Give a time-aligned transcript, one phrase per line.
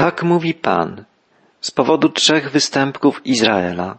[0.00, 1.04] Tak mówi Pan,
[1.60, 3.98] z powodu trzech występków Izraela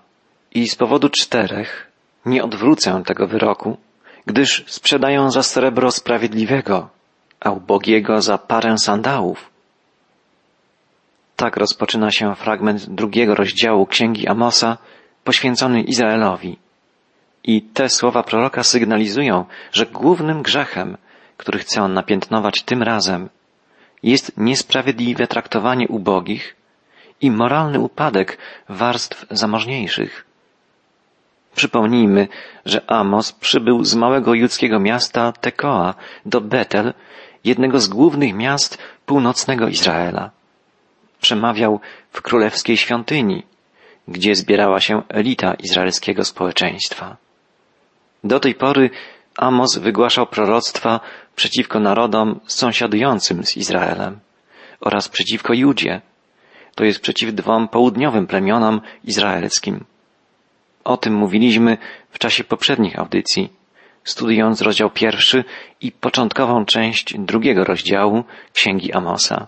[0.52, 1.92] i z powodu czterech
[2.26, 3.78] nie odwrócę tego wyroku,
[4.26, 6.90] gdyż sprzedają za srebro sprawiedliwego,
[7.40, 9.50] a ubogiego za parę sandałów.
[11.36, 14.78] Tak rozpoczyna się fragment drugiego rozdziału Księgi Amosa
[15.24, 16.58] poświęcony Izraelowi.
[17.44, 20.98] I te słowa proroka sygnalizują, że głównym grzechem,
[21.38, 23.30] który chce on napiętnować tym razem,
[24.04, 26.56] jest niesprawiedliwe traktowanie ubogich
[27.22, 28.38] i moralny upadek
[28.70, 30.26] warstw zamożniejszych.
[31.56, 32.28] Przypomnijmy,
[32.66, 35.94] że Amos przybył z małego judzkiego miasta Tekoa
[36.26, 36.94] do Betel,
[37.44, 40.32] jednego z głównych miast północnego Izraela.
[41.22, 41.80] Przemawiał
[42.12, 43.44] w królewskiej świątyni,
[44.08, 47.18] gdzie zbierała się elita izraelskiego społeczeństwa.
[48.24, 48.90] Do tej pory
[49.38, 51.00] Amos wygłaszał proroctwa
[51.36, 54.20] przeciwko narodom sąsiadującym z Izraelem
[54.82, 56.02] oraz przeciwko Judzie,
[56.76, 59.86] to jest przeciw dwom południowym plemionom izraelskim.
[60.84, 61.78] O tym mówiliśmy
[62.12, 63.50] w czasie poprzednich audycji,
[64.04, 65.44] studiując rozdział pierwszy
[65.82, 69.48] i początkową część drugiego rozdziału Księgi Amosa.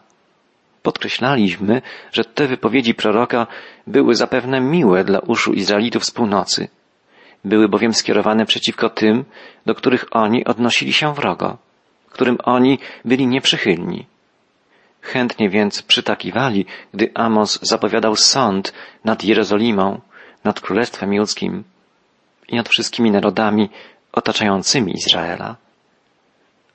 [0.84, 3.48] Podkreślaliśmy, że te wypowiedzi proroka
[3.88, 6.68] były zapewne miłe dla uszu Izraelitów z północy.
[7.46, 9.26] Były bowiem skierowane przeciwko tym,
[9.66, 11.58] do których oni odnosili się wrogo,
[12.10, 14.06] którym oni byli nieprzychylni.
[15.02, 18.74] Chętnie więc przytakiwali, gdy Amos zapowiadał sąd
[19.06, 20.02] nad Jerozolimą,
[20.44, 21.64] nad Królestwem Judzkim
[22.48, 23.70] i nad wszystkimi narodami
[24.12, 25.56] otaczającymi Izraela.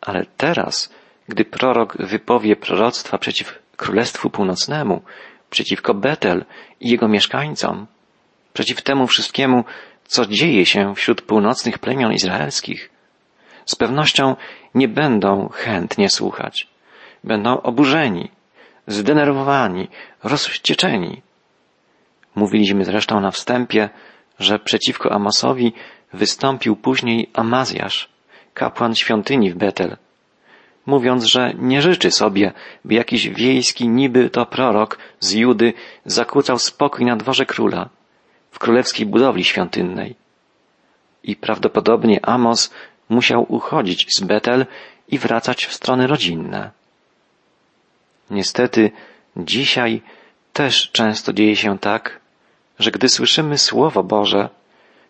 [0.00, 0.92] Ale teraz,
[1.28, 5.02] gdy prorok wypowie proroctwa przeciw Królestwu Północnemu,
[5.50, 6.44] przeciwko Betel
[6.80, 7.86] i jego mieszkańcom,
[8.52, 9.64] przeciw temu wszystkiemu,
[10.08, 12.90] co dzieje się wśród północnych plemion izraelskich,
[13.66, 14.36] z pewnością
[14.74, 16.68] nie będą chętnie słuchać.
[17.24, 18.30] Będą oburzeni,
[18.86, 19.88] zdenerwowani,
[20.24, 21.22] rozwścieczeni.
[22.34, 23.88] Mówiliśmy zresztą na wstępie,
[24.38, 25.72] że przeciwko Amosowi
[26.12, 28.08] wystąpił później Amazjasz,
[28.54, 29.96] kapłan świątyni w Betel,
[30.86, 32.52] mówiąc, że nie życzy sobie,
[32.84, 35.72] by jakiś wiejski niby to prorok z Judy
[36.04, 37.88] zakłócał spokój na dworze króla,
[38.50, 40.14] w królewskiej budowli świątynnej.
[41.22, 42.70] I prawdopodobnie Amos
[43.08, 44.66] musiał uchodzić z Betel
[45.08, 46.70] i wracać w strony rodzinne.
[48.30, 48.90] Niestety,
[49.36, 50.02] dzisiaj
[50.52, 52.20] też często dzieje się tak,
[52.78, 54.48] że gdy słyszymy Słowo Boże,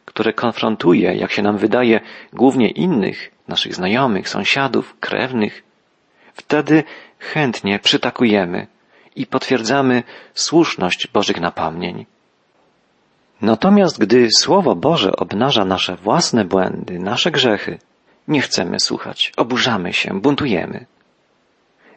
[0.04, 2.00] które konfrontuje, jak się nam wydaje,
[2.32, 5.62] głównie innych, naszych znajomych, sąsiadów, krewnych,
[6.34, 6.84] wtedy
[7.18, 8.66] chętnie przytakujemy
[9.16, 10.02] i potwierdzamy
[10.34, 12.06] słuszność Bożych napomnień.
[13.42, 17.78] Natomiast gdy Słowo Boże obnaża nasze własne błędy, nasze grzechy,
[18.28, 20.86] nie chcemy słuchać, oburzamy się, buntujemy.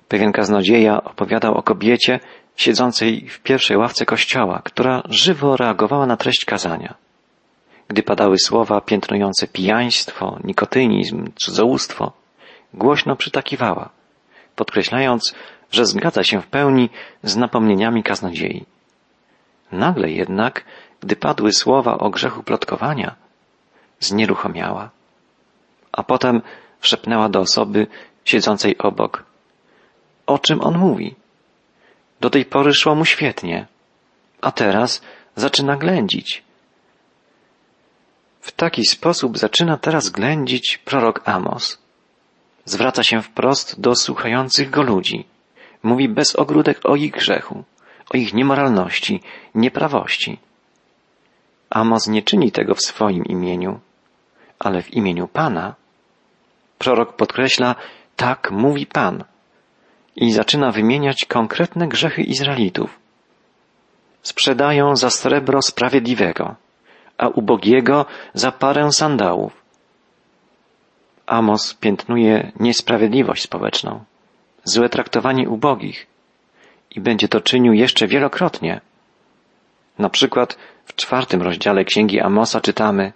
[0.07, 2.19] Pewien kaznodzieja opowiadał o kobiecie
[2.55, 6.93] siedzącej w pierwszej ławce kościoła, która żywo reagowała na treść kazania.
[7.87, 12.11] Gdy padały słowa piętnujące pijaństwo, nikotynizm, cudzołóstwo,
[12.73, 13.89] głośno przytakiwała,
[14.55, 15.35] podkreślając,
[15.71, 16.89] że zgadza się w pełni
[17.23, 18.65] z napomnieniami kaznodziei.
[19.71, 20.65] Nagle jednak,
[21.01, 23.15] gdy padły słowa o grzechu plotkowania,
[23.99, 24.89] znieruchomiała,
[25.91, 26.41] a potem
[26.81, 27.87] szepnęła do osoby
[28.25, 29.23] siedzącej obok.
[30.25, 31.15] O czym on mówi?
[32.21, 33.67] Do tej pory szło mu świetnie,
[34.41, 35.01] a teraz
[35.35, 36.43] zaczyna ględzić.
[38.41, 41.77] W taki sposób zaczyna teraz ględzić prorok Amos.
[42.65, 45.25] Zwraca się wprost do słuchających go ludzi.
[45.83, 47.63] Mówi bez ogródek o ich grzechu,
[48.13, 49.21] o ich niemoralności,
[49.55, 50.39] nieprawości.
[51.71, 53.79] Amos nie czyni tego w swoim imieniu,
[54.59, 55.75] ale w imieniu Pana.
[56.77, 57.75] Prorok podkreśla,
[58.15, 59.23] tak mówi Pan
[60.15, 62.99] i zaczyna wymieniać konkretne grzechy Izraelitów.
[64.21, 66.55] Sprzedają za srebro sprawiedliwego,
[67.17, 69.61] a ubogiego za parę sandałów.
[71.25, 74.03] Amos piętnuje niesprawiedliwość społeczną,
[74.63, 76.07] złe traktowanie ubogich
[76.95, 78.81] i będzie to czynił jeszcze wielokrotnie.
[79.99, 83.13] Na przykład w czwartym rozdziale Księgi Amosa czytamy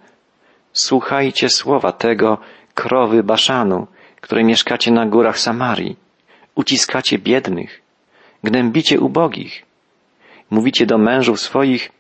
[0.74, 2.38] Słuchajcie słowa tego
[2.74, 3.88] krowy Baszanu,
[4.22, 5.96] które mieszkacie na górach Samarii
[6.56, 7.82] uciskacie biednych,
[8.44, 9.66] gnębicie ubogich.
[10.50, 11.92] Mówicie do mężów swoich,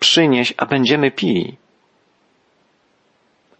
[0.00, 1.56] przynieś, a będziemy pili.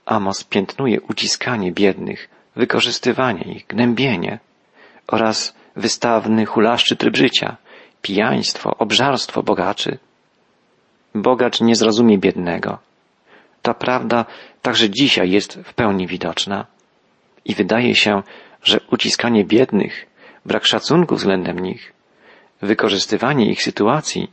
[0.06, 4.38] Amos piętnuje uciskanie biednych, wykorzystywanie ich, gnębienie
[5.06, 7.56] oraz wystawny, hulaszczy tryb życia,
[8.03, 9.99] pijaństwo, obżarstwo bogaczy.
[11.14, 12.79] Bogacz nie zrozumie biednego.
[13.62, 14.25] Ta prawda
[14.62, 16.67] także dzisiaj jest w pełni widoczna.
[17.44, 18.23] I wydaje się,
[18.62, 20.06] że uciskanie biednych
[20.47, 21.93] brak szacunku względem nich,
[22.62, 24.31] wykorzystywanie ich sytuacji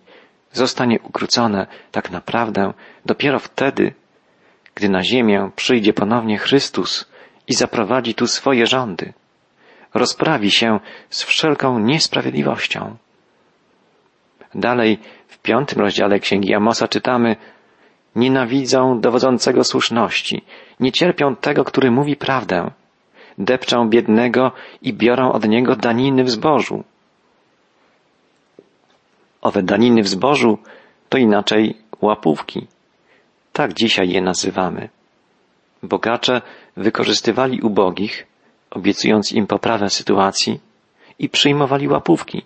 [0.51, 2.73] zostanie ukrócone tak naprawdę
[3.05, 3.93] dopiero wtedy,
[4.75, 7.05] gdy na ziemię przyjdzie ponownie Chrystus
[7.47, 9.13] i zaprowadzi tu swoje rządy.
[9.93, 10.79] Rozprawi się
[11.09, 12.97] z wszelką niesprawiedliwością.
[14.55, 14.99] Dalej
[15.29, 17.35] w piątym rozdziale Księgi Amosa czytamy
[18.15, 20.41] Nienawidzą dowodzącego słuszności,
[20.79, 22.71] nie cierpią tego, który mówi prawdę,
[23.37, 26.83] depczą biednego i biorą od niego daniny w zbożu.
[29.41, 30.57] Owe daniny w zbożu
[31.09, 32.67] to inaczej łapówki.
[33.53, 34.89] Tak dzisiaj je nazywamy.
[35.83, 36.41] Bogacze
[36.77, 38.27] wykorzystywali ubogich,
[38.71, 40.59] obiecując im poprawę sytuacji
[41.19, 42.41] i przyjmowali łapówki.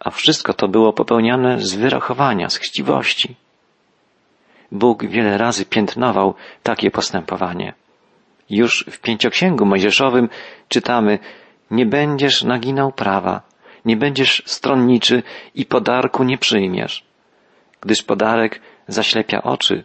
[0.00, 3.36] A wszystko to było popełniane z wyrachowania, z chciwości.
[4.72, 7.74] Bóg wiele razy piętnował takie postępowanie.
[8.50, 10.28] Już w pięcioksięgu mojżeszowym
[10.68, 11.18] czytamy
[11.70, 13.42] nie będziesz naginał prawa,
[13.84, 15.22] nie będziesz stronniczy
[15.54, 17.04] i podarku nie przyjmiesz,
[17.80, 19.84] gdyż podarek zaślepia oczy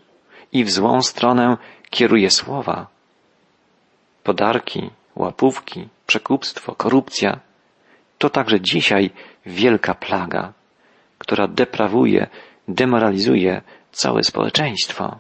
[0.52, 1.58] i w złą stronę
[1.90, 2.88] kieruje słowa.
[4.24, 7.40] Podarki, łapówki, przekupstwo, korupcja
[8.19, 9.10] to także dzisiaj
[9.45, 10.54] wielka plaga,
[11.18, 12.27] która deprawuje,
[12.68, 13.62] demoralizuje
[13.92, 15.19] całe społeczeństwo.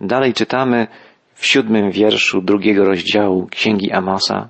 [0.00, 0.86] Dalej czytamy
[1.34, 4.48] w siódmym wierszu drugiego rozdziału Księgi Amosa.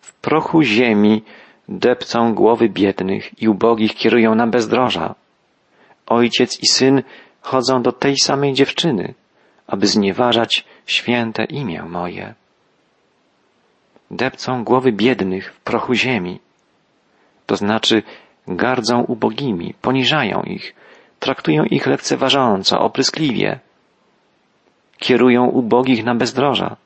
[0.00, 1.22] W prochu ziemi
[1.68, 5.14] depcą głowy biednych i ubogich kierują na bezdroża.
[6.06, 7.02] Ojciec i syn
[7.40, 9.14] chodzą do tej samej dziewczyny,
[9.66, 12.34] aby znieważać święte imię moje.
[14.10, 16.40] Depcą głowy biednych w prochu ziemi.
[17.46, 18.02] To znaczy
[18.48, 20.74] gardzą ubogimi, poniżają ich,
[21.18, 23.58] traktują ich lekceważąco, opryskliwie.
[24.98, 26.76] Kierują ubogich na bezdroża.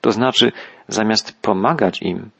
[0.00, 0.52] To znaczy,
[0.88, 2.30] zamiast pomagać im,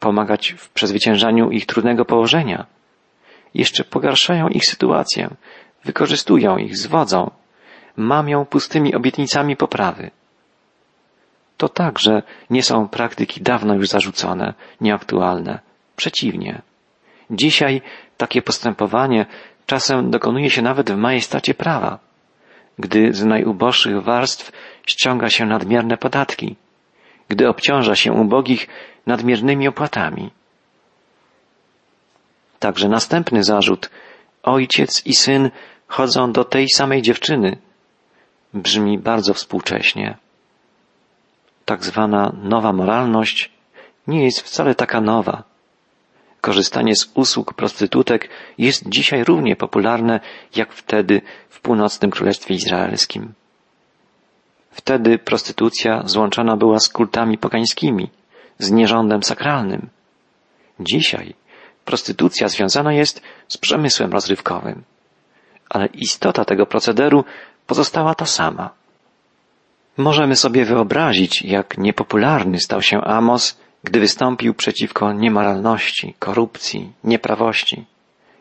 [0.00, 2.66] pomagać w przezwyciężaniu ich trudnego położenia,
[3.54, 5.28] jeszcze pogarszają ich sytuację,
[5.84, 7.30] wykorzystują ich, zwodzą,
[7.96, 10.10] mamią pustymi obietnicami poprawy.
[11.56, 15.58] To także nie są praktyki dawno już zarzucone, nieaktualne.
[15.96, 16.62] Przeciwnie.
[17.30, 17.82] Dzisiaj
[18.16, 19.26] takie postępowanie
[19.66, 21.98] czasem dokonuje się nawet w majestacie prawa,
[22.78, 24.52] gdy z najuboższych warstw
[24.86, 26.56] ściąga się nadmierne podatki,
[27.28, 28.68] gdy obciąża się ubogich
[29.06, 30.30] nadmiernymi opłatami.
[32.58, 33.90] Także następny zarzut
[34.42, 35.50] ojciec i syn
[35.86, 37.58] chodzą do tej samej dziewczyny
[38.54, 40.16] brzmi bardzo współcześnie.
[41.66, 43.50] Tak zwana nowa moralność
[44.06, 45.42] nie jest wcale taka nowa
[46.46, 48.28] korzystanie z usług prostytutek
[48.58, 50.20] jest dzisiaj równie popularne
[50.56, 53.32] jak wtedy w północnym Królestwie Izraelskim.
[54.70, 58.10] Wtedy prostytucja złączona była z kultami pogańskimi,
[58.58, 59.88] z nierządem sakralnym.
[60.80, 61.34] Dzisiaj
[61.84, 64.82] prostytucja związana jest z przemysłem rozrywkowym.
[65.70, 67.24] Ale istota tego procederu
[67.66, 68.70] pozostała ta sama.
[69.96, 77.84] Możemy sobie wyobrazić, jak niepopularny stał się Amos gdy wystąpił przeciwko niemoralności, korupcji, nieprawości,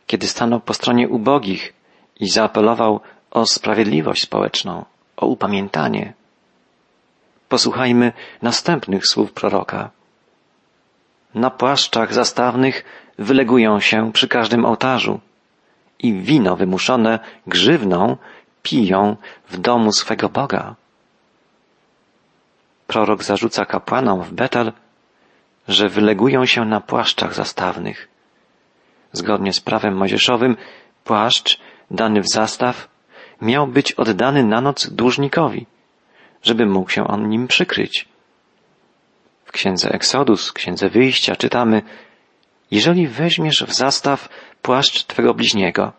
[0.07, 1.73] kiedy stanął po stronie ubogich
[2.19, 2.99] i zaapelował
[3.31, 4.85] o sprawiedliwość społeczną,
[5.17, 6.13] o upamiętanie.
[7.49, 9.89] Posłuchajmy następnych słów proroka.
[11.35, 12.85] Na płaszczach zastawnych
[13.19, 15.19] wylegują się przy każdym ołtarzu
[15.99, 18.17] i wino wymuszone grzywną
[18.63, 19.15] piją
[19.49, 20.75] w domu swego Boga.
[22.87, 24.71] Prorok zarzuca kapłanom w Betel,
[25.67, 28.07] że wylegują się na płaszczach zastawnych.
[29.11, 30.57] Zgodnie z prawem mojżeszowym,
[31.03, 31.59] płaszcz
[31.91, 32.87] dany w zastaw
[33.41, 35.65] miał być oddany na noc dłużnikowi,
[36.43, 38.07] żeby mógł się on nim przykryć.
[39.45, 41.81] W księdze Eksodus, księdze wyjścia czytamy,
[42.71, 44.29] jeżeli weźmiesz w zastaw
[44.61, 45.93] płaszcz twego bliźniego,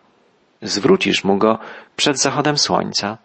[0.61, 1.59] zwrócisz mu go
[1.95, 3.17] przed zachodem słońca,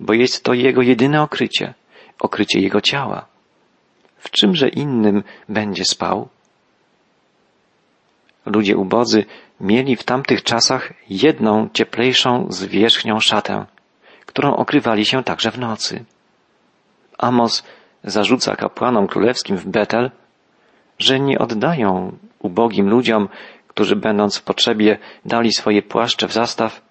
[0.00, 1.74] bo jest to jego jedyne okrycie,
[2.18, 3.34] okrycie jego ciała
[4.24, 6.28] w czymże innym będzie spał?
[8.46, 9.24] Ludzie ubodzy
[9.60, 13.66] mieli w tamtych czasach jedną cieplejszą zwierzchnią szatę,
[14.26, 16.04] którą okrywali się także w nocy.
[17.18, 17.64] Amos
[18.04, 20.10] zarzuca kapłanom królewskim w Betel,
[20.98, 23.28] że nie oddają ubogim ludziom,
[23.68, 26.82] którzy będąc w potrzebie dali swoje płaszcze w zastaw,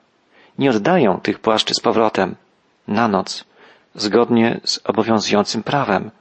[0.59, 2.35] nie oddają tych płaszczy z powrotem
[2.87, 3.45] na noc,
[3.95, 6.11] zgodnie z obowiązującym prawem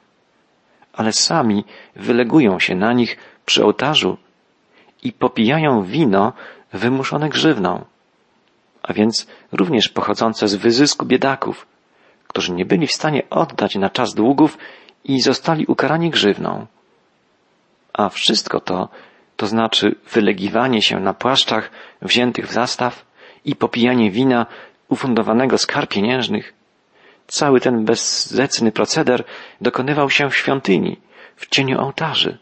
[0.92, 1.64] ale sami
[1.96, 4.16] wylegują się na nich przy ołtarzu
[5.02, 6.32] i popijają wino
[6.72, 7.84] wymuszone grzywną,
[8.82, 11.66] a więc również pochodzące z wyzysku biedaków,
[12.28, 14.58] którzy nie byli w stanie oddać na czas długów
[15.04, 16.66] i zostali ukarani grzywną.
[17.92, 18.88] A wszystko to
[19.36, 21.70] to znaczy wylegiwanie się na płaszczach
[22.02, 23.04] wziętych w zastaw
[23.44, 24.46] i popijanie wina
[24.88, 26.54] ufundowanego z kar pieniężnych,
[27.32, 29.24] cały ten bezzecny proceder
[29.60, 30.96] dokonywał się w świątyni,
[31.36, 32.38] w cieniu ołtarzy.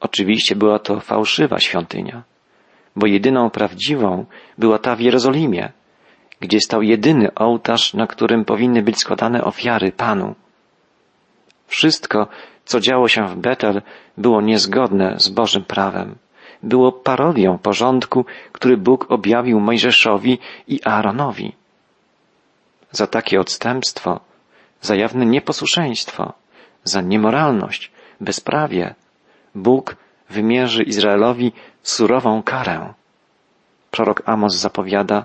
[0.00, 2.22] Oczywiście była to fałszywa świątynia,
[2.96, 4.26] bo jedyną prawdziwą
[4.58, 5.72] była ta w Jerozolimie,
[6.40, 10.34] gdzie stał jedyny ołtarz, na którym powinny być składane ofiary Panu.
[11.66, 12.28] Wszystko,
[12.64, 13.82] co działo się w Betel,
[14.18, 16.14] było niezgodne z Bożym prawem.
[16.62, 20.38] Było parodią porządku, który Bóg objawił Mojżeszowi
[20.68, 21.52] i Aaronowi.
[22.96, 24.20] Za takie odstępstwo,
[24.80, 26.32] za jawne nieposłuszeństwo,
[26.84, 28.94] za niemoralność, bezprawie,
[29.54, 29.96] Bóg
[30.30, 32.94] wymierzy Izraelowi surową karę.
[33.90, 35.24] Prorok Amos zapowiada,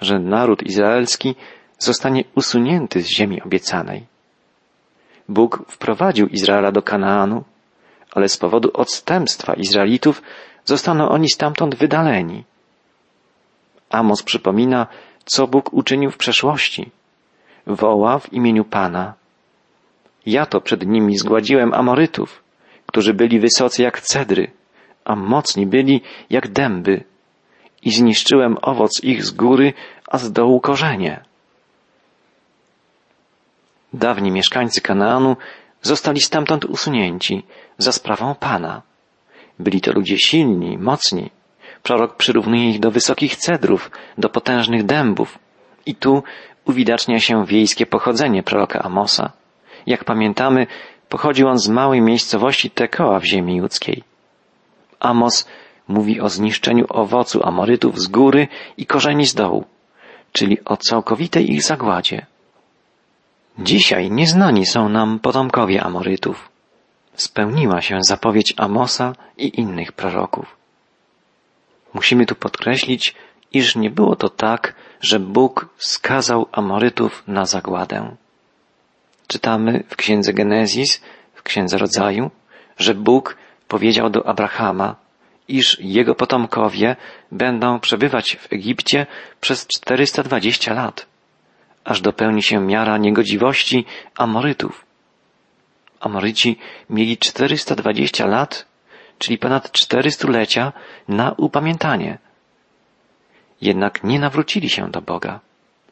[0.00, 1.34] że naród izraelski
[1.78, 4.06] zostanie usunięty z ziemi obiecanej.
[5.28, 7.44] Bóg wprowadził Izraela do Kanaanu,
[8.14, 10.22] ale z powodu odstępstwa Izraelitów
[10.64, 12.44] zostaną oni stamtąd wydaleni.
[13.90, 14.86] Amos przypomina,
[15.24, 16.90] co Bóg uczynił w przeszłości.
[17.66, 19.14] Woła w imieniu Pana.
[20.26, 22.42] Ja to przed nimi zgładziłem Amorytów,
[22.86, 24.50] którzy byli wysocy jak cedry,
[25.04, 26.00] a mocni byli
[26.30, 27.04] jak dęby
[27.82, 29.72] i zniszczyłem owoc ich z góry,
[30.08, 31.24] a z dołu korzenie.
[33.92, 35.36] Dawni mieszkańcy Kanaanu
[35.82, 37.42] zostali stamtąd usunięci
[37.78, 38.82] za sprawą Pana.
[39.58, 41.30] Byli to ludzie silni, mocni.
[41.82, 45.38] Prorok przyrównuje ich do wysokich cedrów, do potężnych dębów.
[45.86, 46.22] I tu
[46.64, 49.32] uwidacznia się wiejskie pochodzenie proroka Amosa.
[49.86, 50.66] Jak pamiętamy,
[51.08, 54.02] pochodził on z małej miejscowości Tekoa w ziemi judzkiej.
[55.00, 55.48] Amos
[55.88, 59.64] mówi o zniszczeniu owocu Amorytów z góry i korzeni z dołu,
[60.32, 62.26] czyli o całkowitej ich zagładzie.
[63.58, 66.48] Dzisiaj nieznani są nam potomkowie Amorytów.
[67.14, 70.61] Spełniła się zapowiedź Amosa i innych proroków.
[71.94, 73.14] Musimy tu podkreślić,
[73.52, 78.16] iż nie było to tak, że Bóg skazał Amorytów na zagładę.
[79.26, 81.02] Czytamy w księdze Genezis,
[81.34, 82.30] w księdze rodzaju,
[82.78, 83.36] że Bóg
[83.68, 84.96] powiedział do Abrahama,
[85.48, 86.96] iż jego potomkowie
[87.32, 89.06] będą przebywać w Egipcie
[89.40, 91.06] przez 420 lat,
[91.84, 93.84] aż dopełni się miara niegodziwości
[94.16, 94.84] Amorytów.
[96.00, 96.58] Amoryci
[96.90, 98.66] mieli 420 lat,
[99.18, 100.72] czyli ponad cztery stulecia
[101.08, 102.18] na upamiętanie.
[103.60, 105.40] Jednak nie nawrócili się do Boga,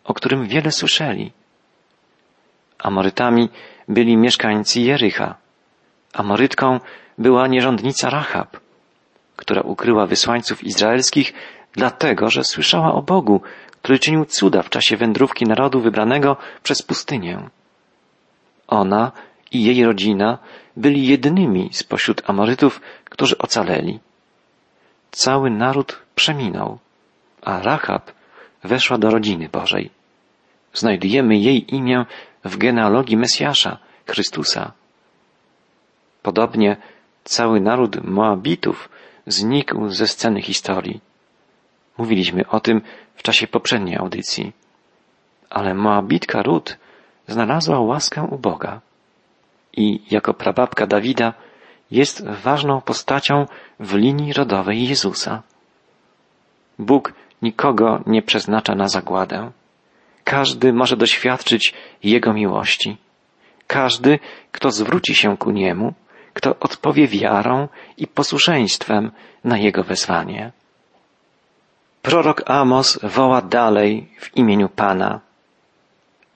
[0.05, 1.33] o którym wiele słyszeli.
[2.79, 3.49] Amorytami
[3.89, 5.35] byli mieszkańcy Jericha.
[6.13, 6.81] Amorytką
[7.19, 8.61] była nierządnica Rahab,
[9.37, 11.33] która ukryła wysłańców izraelskich
[11.73, 13.41] dlatego, że słyszała o Bogu,
[13.83, 17.49] który czynił cuda w czasie wędrówki narodu wybranego przez pustynię.
[18.69, 19.13] Ona
[19.51, 20.39] i jej rodzina
[20.77, 24.01] byli jedynymi spośród Amorytów, którzy ocaleli.
[25.11, 26.79] Cały naród przeminął,
[27.43, 28.13] a Rahab
[28.65, 29.91] weszła do rodziny Bożej.
[30.73, 32.05] Znajdujemy jej imię
[32.45, 34.73] w genealogii Mesjasza, Chrystusa.
[36.23, 36.77] Podobnie
[37.25, 38.89] cały naród Moabitów
[39.27, 41.01] znikł ze sceny historii.
[41.99, 42.83] Mówiliśmy o tym
[43.15, 44.53] w czasie poprzedniej audycji.
[45.51, 46.77] Ale Moabitka Rut
[47.29, 48.81] znalazła łaskę u Boga
[49.77, 51.35] i jako prababka Dawida
[51.91, 53.47] jest ważną postacią
[53.81, 55.43] w linii rodowej Jezusa.
[56.79, 57.13] Bóg
[57.43, 59.51] nikogo nie przeznacza na zagładę.
[60.25, 62.97] Każdy może doświadczyć Jego miłości.
[63.67, 64.19] Każdy,
[64.53, 65.95] kto zwróci się ku Niemu,
[66.35, 69.11] kto odpowie wiarą i posłuszeństwem
[69.45, 70.53] na Jego wezwanie.
[72.03, 75.21] Prorok Amos woła dalej w imieniu Pana.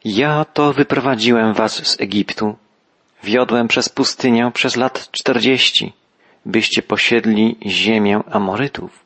[0.05, 2.57] Ja to wyprowadziłem was z Egiptu,
[3.25, 5.93] wiodłem przez pustynię przez lat czterdzieści,
[6.47, 9.05] byście posiedli ziemię Amorytów.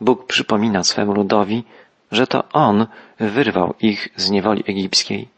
[0.00, 1.64] Bóg przypomina swemu ludowi,
[2.12, 2.86] że to On
[3.18, 5.28] wyrwał ich z niewoli egipskiej,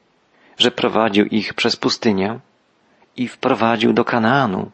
[0.58, 2.38] że prowadził ich przez pustynię
[3.16, 4.70] i wprowadził do Kanaanu.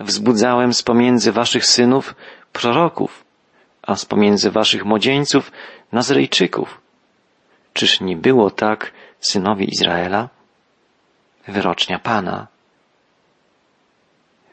[0.00, 2.14] Wzbudzałem z pomiędzy waszych synów
[2.52, 3.24] proroków,
[3.82, 5.52] a z pomiędzy waszych młodzieńców
[5.92, 6.80] Nazrejczyków.
[7.72, 10.28] Czyż nie było tak synowie Izraela?
[11.50, 12.46] Wyrocznia Pana.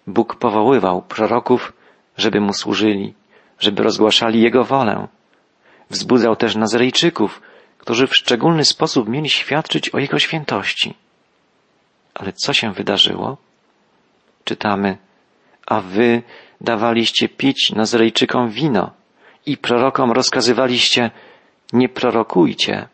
[0.08, 1.74] Bóg powoływał proroków,
[2.18, 3.13] żeby mu służyli,
[3.60, 5.08] żeby rozgłaszali Jego wolę.
[5.89, 7.42] Wzbudzał też Nazrejczyków,
[7.77, 10.94] którzy w szczególny sposób mieli świadczyć o Jego świętości.
[12.13, 13.38] Ale co się wydarzyło?
[14.44, 14.98] Czytamy,
[15.68, 16.24] a wy
[16.62, 18.92] dawaliście pić Nazrejczykom wino
[19.46, 21.12] i prorokom rozkazywaliście,
[21.74, 22.88] nie prorokujcie.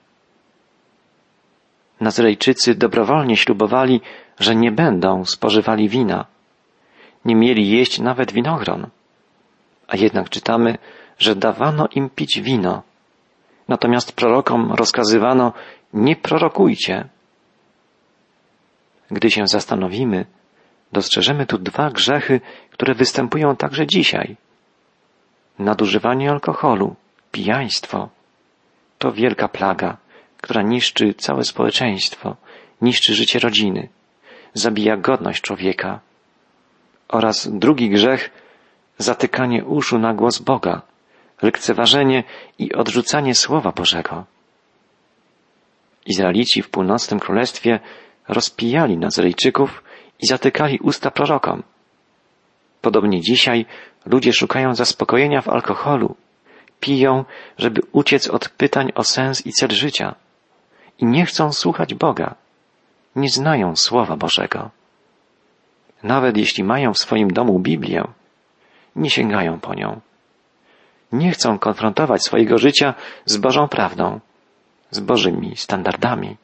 [2.04, 4.02] Nazrejczycy dobrowolnie ślubowali,
[4.40, 6.26] że nie będą spożywali wina.
[7.26, 8.88] nie mieli jeść nawet winogron.
[9.88, 10.78] A jednak czytamy,
[11.20, 12.84] że dawano im pić wino.
[13.68, 15.54] Natomiast prorokom rozkazywano,
[15.94, 17.10] nie prorokujcie.
[19.12, 20.26] Gdy się zastanowimy,
[20.92, 22.42] dostrzeżemy tu dwa grzechy,
[22.72, 24.36] które występują także dzisiaj.
[25.60, 26.96] Nadużywanie alkoholu,
[27.32, 28.10] pijaństwo
[28.98, 29.98] to wielka plaga,
[30.44, 32.36] która niszczy całe społeczeństwo,
[32.82, 33.90] niszczy życie rodziny,
[34.54, 36.00] zabija godność człowieka.
[37.08, 38.30] Oraz drugi grzech,
[38.98, 40.82] zatykanie uszu na głos Boga,
[41.42, 42.24] lekceważenie
[42.60, 44.26] i odrzucanie Słowa Bożego.
[46.06, 47.80] Izraelici w północnym królestwie
[48.28, 49.84] rozpijali Nazarejczyków
[50.20, 51.64] i zatykali usta prorokom.
[52.82, 53.66] Podobnie dzisiaj
[54.06, 56.16] ludzie szukają zaspokojenia w alkoholu,
[56.80, 57.26] piją,
[57.58, 60.16] żeby uciec od pytań o sens i cel życia
[61.00, 62.36] i nie chcą słuchać Boga,
[63.16, 64.70] nie znają Słowa Bożego.
[66.04, 68.04] Nawet jeśli mają w swoim domu Biblię,
[68.96, 70.02] nie sięgają po nią.
[71.12, 72.94] Nie chcą konfrontować swojego życia
[73.26, 74.20] z Bożą prawdą,
[74.92, 76.38] z Bożymi standardami.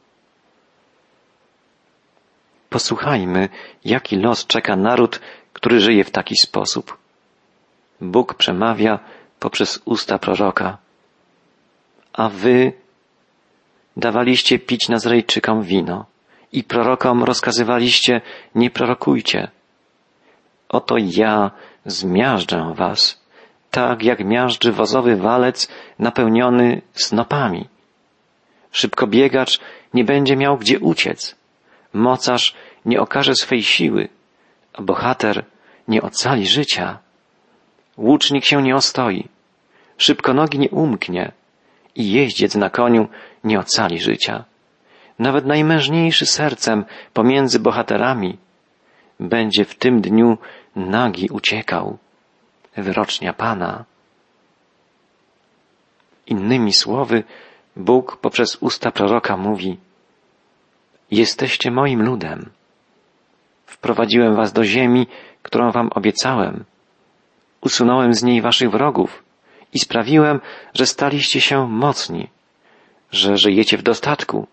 [2.69, 3.49] Posłuchajmy,
[3.85, 5.19] jaki los czeka naród,
[5.53, 6.97] który żyje w taki sposób.
[8.01, 8.99] Bóg przemawia
[9.39, 10.77] poprzez usta proroka.
[12.13, 12.73] A wy
[13.99, 16.05] dawaliście pić Nazrejczykom wino
[16.51, 18.21] i prorokom rozkazywaliście
[18.55, 19.47] nie prorokujcie.
[20.69, 21.51] Oto ja
[21.85, 23.21] zmiażdżę was,
[23.71, 25.67] tak jak miażdży wozowy walec
[25.99, 27.67] napełniony snopami.
[28.71, 29.59] Szybkobiegacz
[29.93, 31.35] nie będzie miał gdzie uciec.
[31.93, 34.09] Mocarz nie okaże swej siły,
[34.73, 35.45] a bohater
[35.87, 36.99] nie ocali życia.
[37.97, 39.27] Łucznik się nie ostoi,
[39.97, 41.31] szybkonogi nie umknie
[41.95, 43.07] i jeździec na koniu
[43.43, 44.43] nie ocali życia.
[45.19, 48.37] Nawet najmężniejszy sercem pomiędzy bohaterami
[49.19, 50.37] będzie w tym dniu
[50.75, 51.97] nagi uciekał.
[52.77, 53.85] Wyrocznia Pana.
[56.27, 57.23] Innymi słowy,
[57.75, 59.77] Bóg poprzez usta proroka mówi
[61.11, 62.49] Jesteście moim ludem.
[63.65, 65.07] Wprowadziłem was do ziemi,
[65.41, 66.63] którą wam obiecałem.
[67.61, 69.23] Usunąłem z niej waszych wrogów
[69.73, 70.39] i sprawiłem,
[70.73, 72.27] że staliście się mocni,
[73.11, 74.47] że żyjecie w dostatku.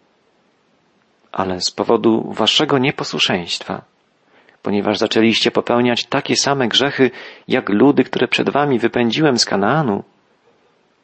[1.33, 3.83] Ale z powodu waszego nieposłuszeństwa,
[4.62, 7.11] ponieważ zaczęliście popełniać takie same grzechy,
[7.49, 10.05] jak ludy, które przed wami wypędziłem z Kanaanu,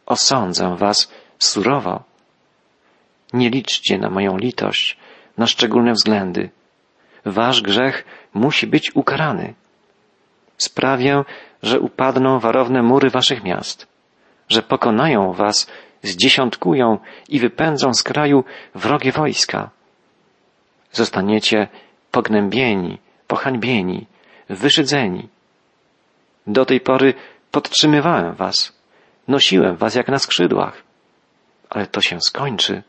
[0.06, 2.02] osądzę was surowo.
[3.32, 4.96] Nie liczcie na moją litość,
[5.38, 6.50] na szczególne względy.
[7.24, 9.54] Wasz grzech musi być ukarany.
[10.56, 11.24] Sprawię,
[11.62, 13.86] że upadną warowne mury waszych miast,
[14.48, 15.66] że pokonają was,
[16.02, 19.70] zdziesiątkują i wypędzą z kraju wrogie wojska.
[20.92, 21.68] Zostaniecie
[22.10, 24.06] pognębieni, pohańbieni,
[24.48, 25.28] wyszydzeni.
[26.46, 27.14] Do tej pory
[27.50, 28.72] podtrzymywałem was,
[29.28, 30.82] nosiłem was jak na skrzydłach,
[31.70, 32.82] ale to się skończy.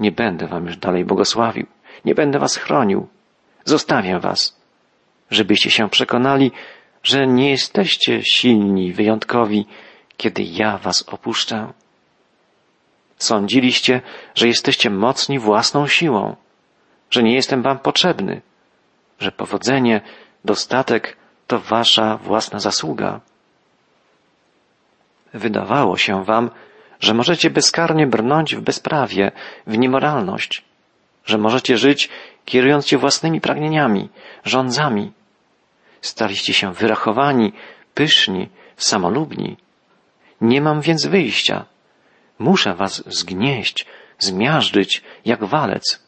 [0.00, 1.66] Nie będę wam już dalej błogosławił,
[2.04, 3.08] nie będę was chronił.
[3.64, 4.60] Zostawię was,
[5.30, 6.52] żebyście się przekonali,
[7.02, 9.66] że nie jesteście silni, wyjątkowi,
[10.16, 11.72] kiedy ja was opuszczę.
[13.18, 14.00] Sądziliście,
[14.34, 16.36] że jesteście mocni własną siłą,
[17.10, 18.42] że nie jestem wam potrzebny,
[19.18, 20.00] że powodzenie,
[20.44, 23.20] dostatek to wasza własna zasługa.
[25.34, 26.50] Wydawało się wam,
[27.00, 29.32] że możecie bezkarnie brnąć w bezprawie,
[29.66, 30.64] w niemoralność,
[31.24, 32.08] że możecie żyć
[32.44, 34.08] kierując się własnymi pragnieniami,
[34.44, 35.12] rządzami.
[36.00, 37.52] Staliście się wyrachowani,
[37.94, 39.56] pyszni, samolubni.
[40.40, 41.64] Nie mam więc wyjścia.
[42.38, 43.86] Muszę was zgnieść,
[44.18, 46.02] zmiażdżyć jak walec,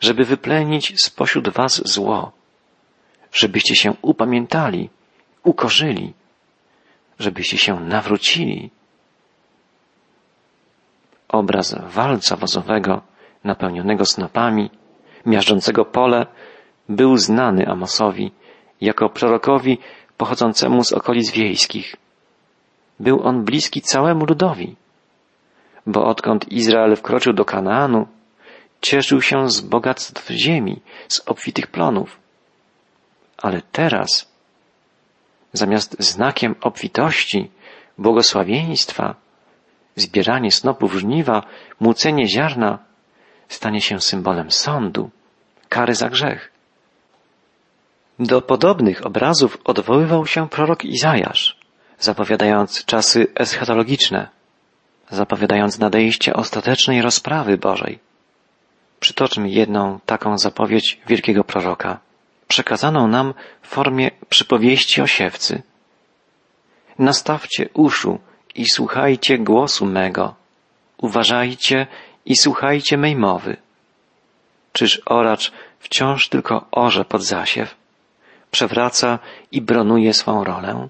[0.00, 2.32] żeby wyplenić spośród was zło,
[3.32, 4.90] żebyście się upamiętali,
[5.44, 6.12] ukorzyli,
[7.18, 8.70] żebyście się nawrócili
[11.28, 13.02] obraz walca wozowego
[13.44, 14.70] napełnionego snopami,
[15.26, 16.26] miażdżącego pole,
[16.88, 18.32] był znany Amosowi
[18.80, 19.78] jako prorokowi
[20.16, 21.96] pochodzącemu z okolic wiejskich.
[23.00, 24.76] Był on bliski całemu ludowi,
[25.88, 28.06] bo odkąd Izrael wkroczył do Kanaanu,
[28.80, 32.18] cieszył się z bogactw ziemi, z obfitych plonów.
[33.38, 34.32] Ale teraz,
[35.52, 37.50] zamiast znakiem obfitości,
[37.98, 39.14] błogosławieństwa,
[39.96, 41.42] zbieranie snopów żniwa,
[41.80, 42.78] młócenie ziarna
[43.48, 45.10] stanie się symbolem sądu,
[45.68, 46.52] kary za grzech.
[48.18, 51.56] Do podobnych obrazów odwoływał się prorok Izajasz,
[51.98, 54.37] zapowiadając czasy eschatologiczne,
[55.10, 57.98] zapowiadając nadejście ostatecznej rozprawy Bożej.
[59.00, 62.00] Przytoczmy jedną taką zapowiedź wielkiego proroka.
[62.48, 65.62] przekazaną nam w formie przypowieści o siewcy.
[66.98, 68.18] Nastawcie uszu
[68.54, 70.34] i słuchajcie głosu mego.
[70.98, 71.86] Uważajcie
[72.26, 73.56] i słuchajcie mej mowy.
[74.72, 77.74] Czyż oracz wciąż tylko orze pod zasiew,
[78.50, 79.18] przewraca
[79.52, 80.88] i bronuje swą rolę?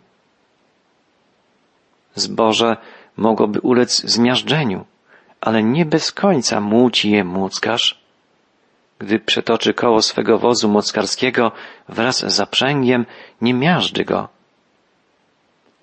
[2.15, 2.77] Zboże
[3.19, 4.85] mogłoby ulec zmiażdżeniu,
[5.41, 8.01] ale nie bez końca muci je młockarz.
[8.99, 11.53] Gdy przetoczy koło swego wozu mockarskiego
[11.89, 13.07] wraz z zaprzęgiem,
[13.41, 14.29] nie miażdży go.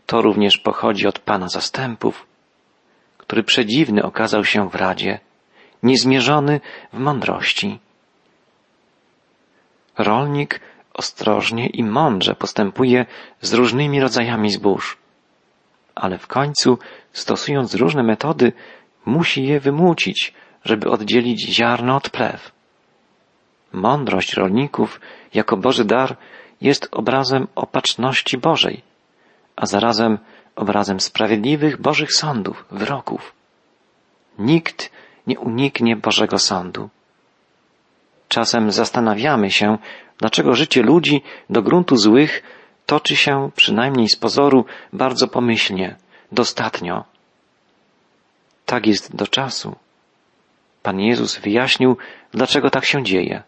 [0.05, 2.25] To również pochodzi od Pana zastępów,
[3.17, 5.19] który przedziwny okazał się w radzie,
[5.83, 6.61] niezmierzony
[6.93, 7.79] w mądrości.
[9.97, 10.59] Rolnik
[10.93, 13.05] ostrożnie i mądrze postępuje
[13.41, 14.97] z różnymi rodzajami zbóż,
[15.95, 16.77] ale w końcu,
[17.15, 18.53] stosując różne metody,
[19.05, 22.51] musi je wymucić, żeby oddzielić ziarno od plew.
[23.73, 24.99] Mądrość rolników
[25.33, 26.17] jako Boży dar
[26.61, 28.81] jest obrazem opatrzności Bożej,
[29.55, 30.17] a zarazem
[30.55, 33.33] obrazem sprawiedliwych Bożych sądów, wyroków.
[34.39, 34.91] Nikt
[35.27, 36.89] nie uniknie Bożego sądu.
[38.27, 39.77] Czasem zastanawiamy się,
[40.17, 42.43] dlaczego życie ludzi do gruntu złych
[42.85, 45.95] toczy się, przynajmniej z pozoru, bardzo pomyślnie,
[46.31, 47.03] dostatnio.
[48.65, 49.75] Tak jest do czasu.
[50.83, 51.97] Pan Jezus wyjaśnił,
[52.31, 53.43] dlaczego tak się dzieje.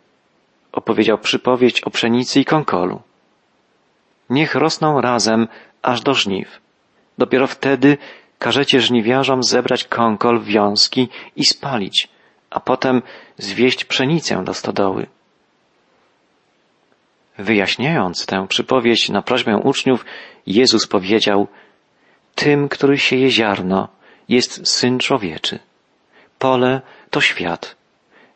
[0.71, 3.01] Opowiedział przypowieść o pszenicy i konkolu.
[4.29, 5.47] Niech rosną razem
[5.81, 6.61] aż do żniw.
[7.17, 7.97] Dopiero wtedy
[8.39, 12.07] każecie żniwiarzom zebrać konkol, wiązki i spalić,
[12.49, 13.01] a potem
[13.37, 15.07] zwieść pszenicę do stodoły.
[17.37, 20.05] Wyjaśniając tę przypowieść na prośbę uczniów,
[20.47, 21.47] Jezus powiedział,
[22.37, 23.87] tym, który sieje ziarno,
[24.29, 25.59] jest Syn Człowieczy.
[26.39, 27.75] Pole to świat.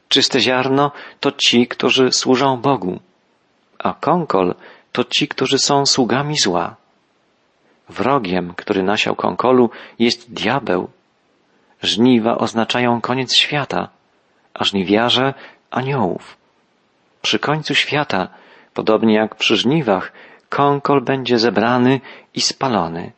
[0.10, 3.00] Czyste ziarno to ci, którzy służą Bogu,
[3.80, 4.56] a konkol
[4.92, 6.76] to ci, którzy są sługami zła.
[7.90, 10.90] Wrogiem, który nasiał konkolu, jest diabeł.
[11.82, 13.90] Żniwa oznaczają koniec świata,
[14.54, 15.34] a żniwiarze
[15.72, 16.38] aniołów.
[17.22, 18.28] Przy końcu świata,
[18.74, 20.12] podobnie jak przy żniwach,
[20.50, 22.02] konkol będzie zebrany
[22.34, 23.12] i spalony.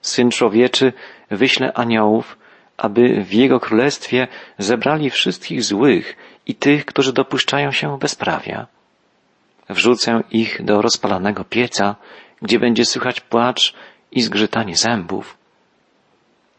[0.00, 0.92] Syn człowieczy
[1.30, 2.38] wyśle aniołów,
[2.76, 8.66] aby w jego królestwie zebrali wszystkich złych i tych, którzy dopuszczają się bezprawia.
[9.68, 11.96] Wrzucę ich do rozpalanego pieca,
[12.42, 13.74] gdzie będzie słychać płacz
[14.12, 15.36] i zgrzytanie zębów.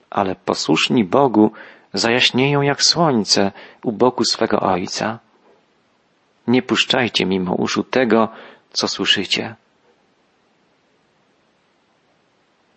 [0.09, 1.51] Ale posłuszni Bogu
[1.93, 3.51] zajaśnieją jak słońce
[3.83, 5.19] u boku swego Ojca.
[6.47, 8.29] Nie puszczajcie mimo uszu tego,
[8.71, 9.55] co słyszycie.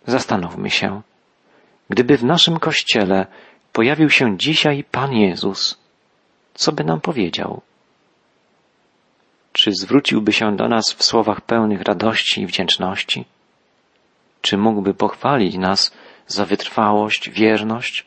[0.07, 1.01] Zastanówmy się,
[1.89, 3.27] gdyby w naszym kościele
[3.73, 5.77] pojawił się dzisiaj Pan Jezus,
[6.53, 7.61] co by nam powiedział?
[9.53, 13.25] Czy zwróciłby się do nas w słowach pełnych radości i wdzięczności?
[14.41, 15.91] Czy mógłby pochwalić nas
[16.27, 18.05] za wytrwałość, wierność?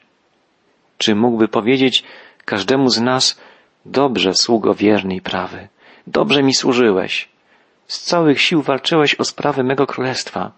[0.98, 2.04] Czy mógłby powiedzieć
[2.44, 3.40] każdemu z nas,
[3.84, 5.68] dobrze, sługo wierny i prawy,
[6.06, 7.28] dobrze mi służyłeś,
[7.86, 10.52] z całych sił walczyłeś o sprawy mego królestwa,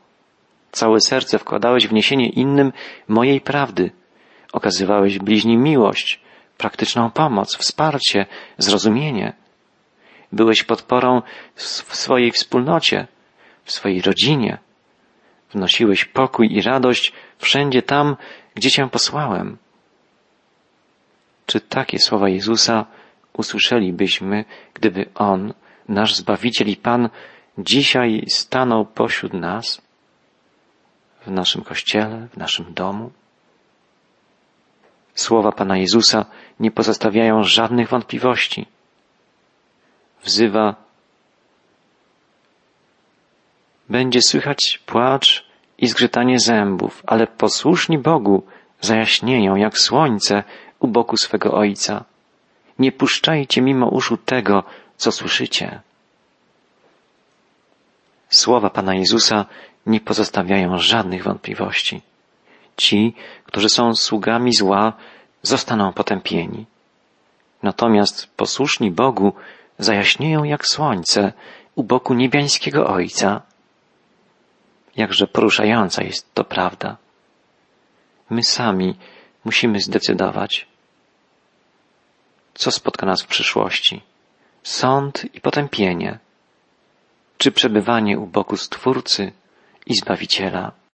[0.73, 2.73] całe serce wkładałeś w niesienie innym
[3.09, 3.91] mojej prawdy,
[4.53, 6.21] okazywałeś bliźnim miłość,
[6.59, 8.27] praktyczną pomoc, wsparcie,
[8.59, 9.33] zrozumienie.
[10.33, 11.23] Byłeś podporą
[11.55, 11.63] w
[11.97, 13.07] swojej wspólnocie,
[13.65, 14.59] w swojej rodzinie.
[15.53, 18.17] Wnosiłeś pokój i radość wszędzie tam,
[18.55, 19.57] gdzie Cię posłałem.
[21.47, 22.87] Czy takie słowa Jezusa
[23.33, 25.55] usłyszelibyśmy, gdyby On,
[25.89, 27.09] nasz Zbawiciel i Pan,
[27.59, 29.83] dzisiaj stanął pośród nas,
[31.27, 33.11] w naszym kościele, w naszym domu?
[35.15, 36.25] Słowa Pana Jezusa
[36.61, 38.67] nie pozostawiają żadnych wątpliwości.
[40.25, 40.75] Wzywa,
[43.89, 45.47] będzie słychać płacz
[45.79, 48.43] i zgrzytanie zębów, ale posłuszni Bogu
[48.81, 50.45] zajaśnieją jak słońce
[50.79, 52.05] u boku swego Ojca.
[52.79, 54.65] Nie puszczajcie mimo uszu tego,
[54.97, 55.81] co słyszycie.
[58.29, 59.47] Słowa Pana Jezusa
[59.87, 62.03] nie pozostawiają żadnych wątpliwości.
[62.77, 63.15] Ci,
[63.45, 64.93] którzy są sługami zła,
[65.43, 66.67] zostaną potępieni.
[67.63, 69.33] Natomiast posłuszni Bogu
[69.79, 71.33] zajaśnieją jak słońce
[71.75, 73.43] u boku niebiańskiego Ojca.
[74.97, 76.97] Jakże poruszająca jest to prawda.
[78.31, 78.97] My sami
[79.45, 80.67] musimy zdecydować,
[82.55, 84.03] co spotka nas w przyszłości.
[84.63, 86.19] Sąd i potępienie,
[87.39, 89.33] czy przebywanie u boku Stwórcy
[89.87, 90.80] i Zbawiciela.